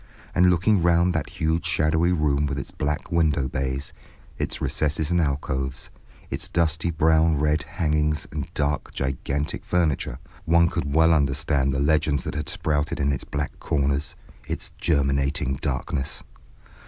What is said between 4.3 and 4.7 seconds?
its